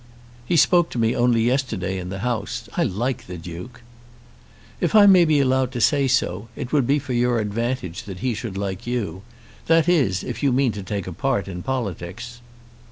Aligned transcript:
"He 0.47 0.57
spoke 0.57 0.89
to 0.89 0.97
me 0.97 1.15
only 1.15 1.43
yesterday 1.43 1.99
in 1.99 2.09
the 2.09 2.21
House. 2.25 2.67
I 2.75 2.81
like 2.83 3.27
the 3.27 3.37
Duke." 3.37 3.83
"If 4.79 4.95
I 4.95 5.05
may 5.05 5.25
be 5.25 5.39
allowed 5.39 5.71
to 5.73 5.79
say 5.79 6.07
so, 6.07 6.47
it 6.55 6.73
would 6.73 6.87
be 6.87 6.97
for 6.97 7.13
your 7.13 7.37
advantage 7.39 8.05
that 8.05 8.17
he 8.21 8.33
should 8.33 8.57
like 8.57 8.87
you; 8.87 9.21
that 9.67 9.87
is, 9.87 10.23
if 10.23 10.41
you 10.41 10.51
mean 10.51 10.71
to 10.71 10.81
take 10.81 11.05
a 11.05 11.13
part 11.13 11.47
in 11.47 11.61
politics." 11.61 12.41